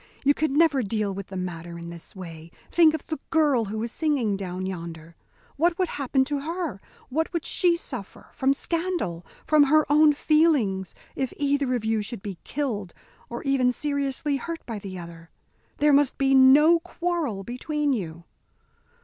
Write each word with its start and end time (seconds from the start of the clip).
You 0.23 0.33
can 0.33 0.57
never 0.57 0.81
deal 0.81 1.13
with 1.13 1.27
the 1.27 1.37
matter 1.37 1.77
in 1.77 1.91
this 1.91 2.15
way. 2.15 2.49
Think 2.71 2.95
of 2.95 3.05
the 3.05 3.19
girl 3.29 3.65
who 3.65 3.83
is 3.83 3.91
singing 3.91 4.35
down 4.35 4.65
yonder. 4.65 5.15
What 5.57 5.77
would 5.77 5.89
happen 5.89 6.25
to 6.25 6.39
her, 6.39 6.81
what 7.09 7.31
would 7.31 7.45
she 7.45 7.75
suffer, 7.75 8.31
from 8.33 8.51
scandal, 8.51 9.23
from 9.45 9.65
her 9.65 9.85
own 9.91 10.13
feelings, 10.13 10.95
if 11.15 11.31
either 11.37 11.75
of 11.75 11.85
you 11.85 12.01
should 12.01 12.23
be 12.23 12.39
killed, 12.43 12.95
or 13.29 13.43
even 13.43 13.71
seriously 13.71 14.37
hurt 14.37 14.65
by 14.65 14.79
the 14.79 14.97
other? 14.97 15.29
There 15.77 15.93
must 15.93 16.17
be 16.17 16.33
no 16.33 16.79
quarrel 16.79 17.43
between 17.43 17.93
you." 17.93 18.23